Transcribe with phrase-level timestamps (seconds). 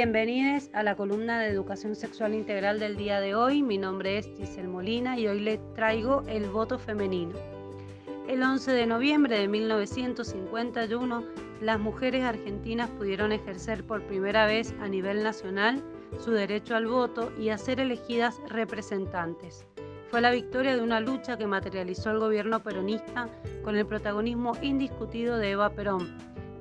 [0.00, 3.64] Bienvenidos a la columna de Educación Sexual Integral del día de hoy.
[3.64, 7.34] Mi nombre es Giselle Molina y hoy les traigo el voto femenino.
[8.28, 11.24] El 11 de noviembre de 1951,
[11.60, 15.82] las mujeres argentinas pudieron ejercer por primera vez a nivel nacional
[16.20, 19.66] su derecho al voto y a ser elegidas representantes.
[20.12, 23.28] Fue la victoria de una lucha que materializó el gobierno peronista
[23.64, 26.16] con el protagonismo indiscutido de Eva Perón,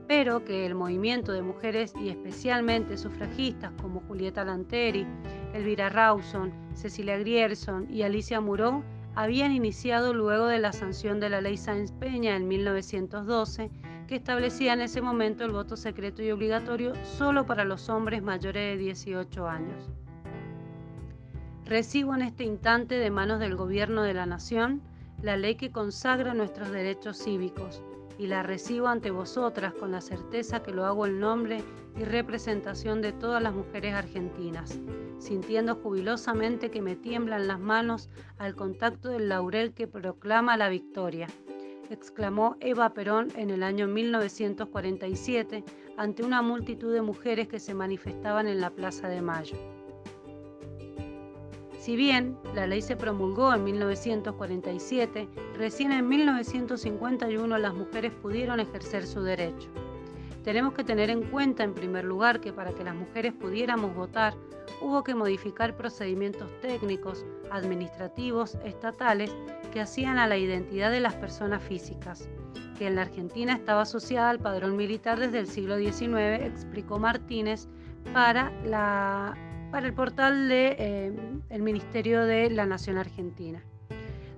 [0.07, 5.05] pero que el movimiento de mujeres y especialmente sufragistas como Julieta Lanteri,
[5.53, 8.83] Elvira Rawson, Cecilia Grierson y Alicia Muró
[9.15, 13.69] habían iniciado luego de la sanción de la ley Sáenz Peña en 1912,
[14.07, 18.77] que establecía en ese momento el voto secreto y obligatorio solo para los hombres mayores
[18.77, 19.89] de 18 años.
[21.65, 24.81] Recibo en este instante de manos del Gobierno de la Nación
[25.21, 27.81] la ley que consagra nuestros derechos cívicos
[28.17, 31.63] y la recibo ante vosotras con la certeza que lo hago en nombre
[31.97, 34.79] y representación de todas las mujeres argentinas,
[35.19, 41.27] sintiendo jubilosamente que me tiemblan las manos al contacto del laurel que proclama la victoria,
[41.89, 45.63] exclamó Eva Perón en el año 1947
[45.97, 49.76] ante una multitud de mujeres que se manifestaban en la Plaza de Mayo.
[51.87, 59.07] Si bien la ley se promulgó en 1947, recién en 1951 las mujeres pudieron ejercer
[59.07, 59.69] su derecho.
[60.43, 64.33] Tenemos que tener en cuenta, en primer lugar, que para que las mujeres pudiéramos votar,
[64.81, 69.33] hubo que modificar procedimientos técnicos, administrativos, estatales,
[69.71, 72.27] que hacían a la identidad de las personas físicas,
[72.77, 77.69] que en la Argentina estaba asociada al padrón militar desde el siglo XIX, explicó Martínez,
[78.11, 79.37] para la
[79.71, 83.63] para el portal del de, eh, Ministerio de la Nación Argentina.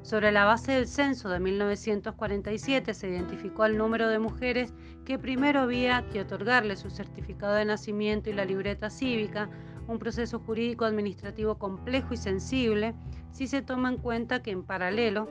[0.01, 4.73] Sobre la base del censo de 1947 se identificó el número de mujeres
[5.05, 9.49] que primero había que otorgarle su certificado de nacimiento y la libreta cívica,
[9.87, 12.95] un proceso jurídico administrativo complejo y sensible,
[13.31, 15.29] si se toma en cuenta que en paralelo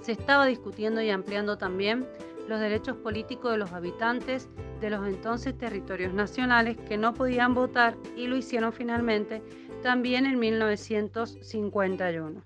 [0.00, 2.06] se estaba discutiendo y ampliando también
[2.48, 4.48] los derechos políticos de los habitantes
[4.80, 9.42] de los entonces territorios nacionales que no podían votar y lo hicieron finalmente
[9.82, 12.42] también en 1951.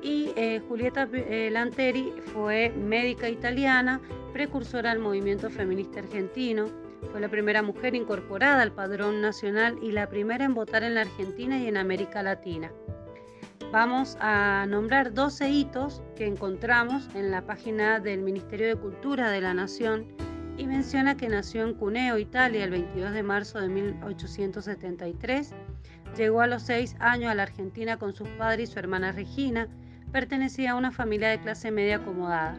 [0.01, 4.01] Y eh, Julieta eh, Lanteri fue médica italiana,
[4.33, 6.65] precursora del movimiento feminista argentino,
[7.12, 11.02] fue la primera mujer incorporada al padrón nacional y la primera en votar en la
[11.02, 12.72] Argentina y en América Latina.
[13.72, 19.41] Vamos a nombrar 12 hitos que encontramos en la página del Ministerio de Cultura de
[19.41, 20.06] la Nación
[20.57, 25.54] y menciona que nació en Cuneo, Italia, el 22 de marzo de 1873.
[26.16, 29.68] Llegó a los 6 años a la Argentina con sus padres y su hermana Regina.
[30.12, 32.57] Pertenecía a una familia de clase media acomodada.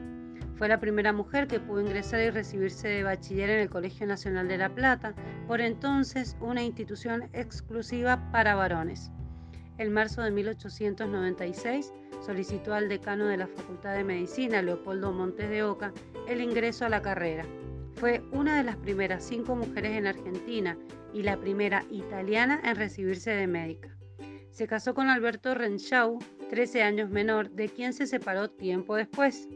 [0.59, 4.49] Fue la primera mujer que pudo ingresar y recibirse de bachiller en el Colegio Nacional
[4.49, 5.15] de La Plata,
[5.47, 9.13] por entonces una institución exclusiva para varones.
[9.79, 11.93] En marzo de 1896
[12.27, 15.93] solicitó al decano de la Facultad de Medicina, Leopoldo Montes de Oca,
[16.27, 17.45] el ingreso a la carrera.
[17.95, 20.77] Fue una de las primeras cinco mujeres en Argentina
[21.15, 23.97] y la primera italiana en recibirse de médica.
[24.51, 26.19] Se casó con Alberto Renschau,
[26.51, 29.49] 13 años menor, de quien se separó tiempo después.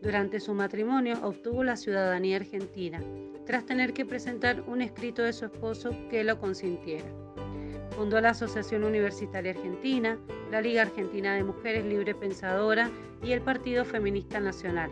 [0.00, 3.02] Durante su matrimonio obtuvo la ciudadanía argentina,
[3.46, 7.08] tras tener que presentar un escrito de su esposo que lo consintiera.
[7.90, 10.16] Fundó la Asociación Universitaria Argentina,
[10.52, 12.90] la Liga Argentina de Mujeres Libre Pensadora
[13.24, 14.88] y el Partido Feminista Nacional.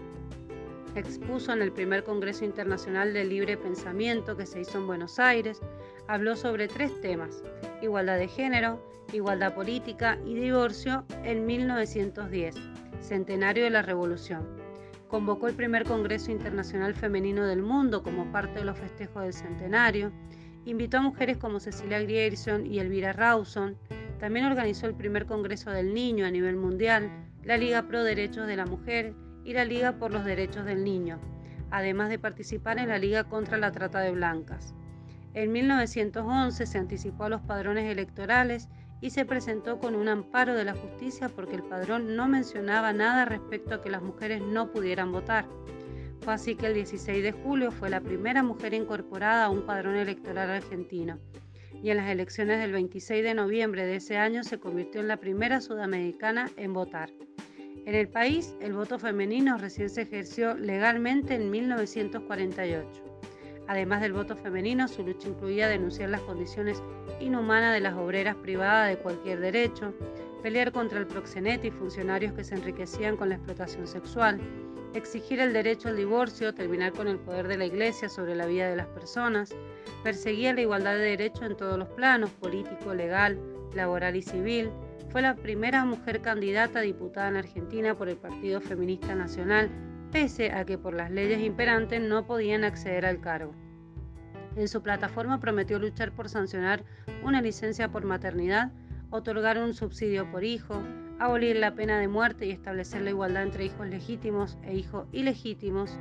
[0.97, 5.61] Expuso en el primer Congreso Internacional de Libre Pensamiento que se hizo en Buenos Aires.
[6.09, 7.45] Habló sobre tres temas,
[7.81, 8.83] igualdad de género,
[9.13, 12.57] igualdad política y divorcio en 1910,
[13.01, 14.66] centenario de la Revolución.
[15.09, 20.11] Convocó el primer Congreso Internacional Femenino del Mundo como parte de los festejos del centenario.
[20.65, 23.77] Invitó a mujeres como Cecilia Grierson y Elvira Rawson.
[24.19, 27.11] También organizó el primer Congreso del Niño a nivel mundial,
[27.45, 29.15] la Liga Pro Derechos de la Mujer
[29.45, 31.21] y la Liga por los Derechos del Niño,
[31.71, 34.75] además de participar en la Liga contra la Trata de Blancas.
[35.35, 38.69] En 1911 se anticipó a los padrones electorales
[39.01, 43.25] y se presentó con un amparo de la justicia porque el padrón no mencionaba nada
[43.25, 45.47] respecto a que las mujeres no pudieran votar.
[46.21, 49.97] Fue así que el 16 de julio fue la primera mujer incorporada a un padrón
[49.97, 51.19] electoral argentino
[51.83, 55.19] y en las elecciones del 26 de noviembre de ese año se convirtió en la
[55.19, 57.11] primera sudamericana en votar.
[57.85, 63.16] En el país, el voto femenino recién se ejerció legalmente en 1948.
[63.69, 66.83] Además del voto femenino, su lucha incluía denunciar las condiciones
[67.21, 69.93] inhumanas de las obreras privadas de cualquier derecho,
[70.43, 74.41] pelear contra el proxenete y funcionarios que se enriquecían con la explotación sexual,
[74.95, 78.69] exigir el derecho al divorcio, terminar con el poder de la Iglesia sobre la vida
[78.69, 79.55] de las personas,
[80.05, 83.39] perseguía la igualdad de derechos en todos los planos, político, legal,
[83.75, 84.71] laboral y civil,
[85.11, 89.71] fue la primera mujer candidata a diputada en Argentina por el Partido Feminista Nacional
[90.17, 93.53] pese a que por las leyes imperantes no podían acceder al cargo.
[94.57, 96.85] En su plataforma prometió luchar por sancionar
[97.23, 98.73] una licencia por maternidad,
[99.11, 100.83] otorgar un subsidio por hijo,
[101.19, 105.99] abolir la pena de muerte y establecer la igualdad entre hijos legítimos e hijos ilegítimos.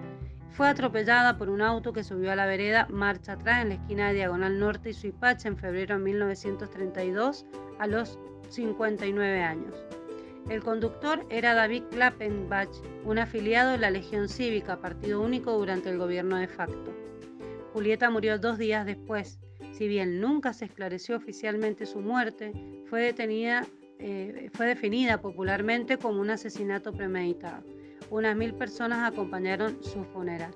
[0.52, 4.08] Fue atropellada por un auto que subió a la vereda marcha atrás en la esquina
[4.08, 7.46] de Diagonal Norte y Suipacha en febrero de 1932
[7.80, 8.18] a los
[8.48, 9.76] 59 años.
[10.50, 12.69] El conductor era David Klappenbach,
[13.03, 16.94] un afiliado de la Legión Cívica, partido único durante el gobierno de facto.
[17.74, 19.39] Julieta murió dos días después.
[19.71, 22.53] Si bien nunca se esclareció oficialmente su muerte,
[22.89, 23.65] fue, detenida,
[23.97, 27.63] eh, fue definida popularmente como un asesinato premeditado.
[28.12, 30.53] Unas mil personas acompañaron su funeral.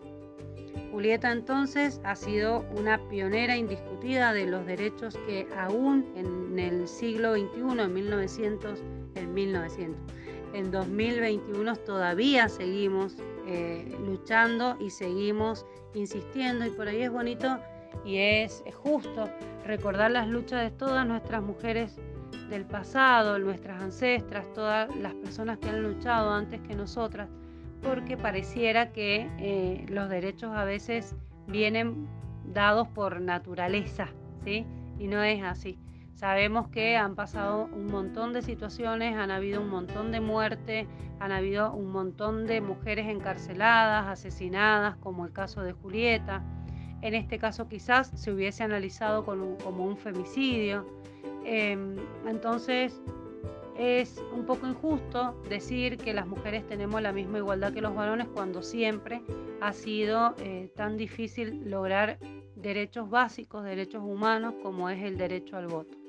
[0.91, 7.33] Julieta entonces ha sido una pionera indiscutida de los derechos que aún en el siglo
[7.33, 8.83] XXI, en 1900,
[9.15, 9.99] en 1900.
[10.53, 17.59] En 2021 todavía seguimos eh, luchando y seguimos insistiendo y por ahí es bonito
[18.05, 19.29] y es, justo
[19.65, 21.97] recordar las luchas de todas nuestras mujeres
[22.49, 27.29] del pasado, nuestras ancestras, todas las personas que han luchado antes que nosotras,
[27.83, 31.15] porque pareciera que eh, los derechos a veces
[31.47, 32.07] vienen
[32.45, 34.07] dados por naturaleza,
[34.43, 34.65] ¿sí?
[34.97, 35.77] Y no es así.
[36.19, 40.85] Sabemos que han pasado un montón de situaciones, han habido un montón de muertes,
[41.17, 46.43] han habido un montón de mujeres encarceladas, asesinadas, como el caso de Julieta.
[47.01, 50.85] En este caso quizás se hubiese analizado como un femicidio.
[51.45, 51.95] Em,
[52.27, 53.01] entonces
[53.77, 58.27] es un poco injusto decir que las mujeres tenemos la misma igualdad que los varones
[58.27, 59.21] cuando siempre
[59.61, 62.19] ha sido eh, tan difícil lograr
[62.57, 66.08] derechos básicos, derechos humanos como es el derecho al voto.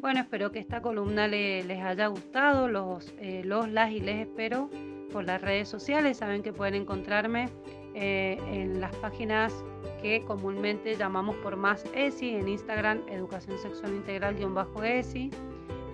[0.00, 2.68] Bueno, espero que esta columna les haya gustado.
[2.68, 4.70] Los, eh, los, las y les espero
[5.12, 6.18] por las redes sociales.
[6.18, 7.48] Saben que pueden encontrarme
[7.94, 9.52] eh, en las páginas
[10.00, 15.30] que comúnmente llamamos por más ESI, en Instagram Educación Sexual Integral-ESI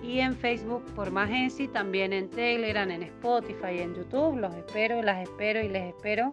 [0.03, 4.37] y en Facebook por más ESI, también en Telegram, en Spotify, en YouTube.
[4.37, 6.31] Los espero, las espero y les espero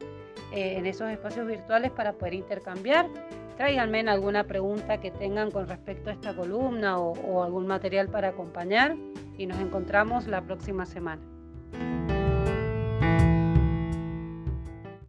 [0.52, 3.08] eh, en esos espacios virtuales para poder intercambiar
[3.56, 8.28] Tráiganme alguna pregunta que tengan con respecto a esta columna o, o algún material para
[8.28, 8.96] acompañar
[9.36, 11.31] y nos encontramos la próxima semana.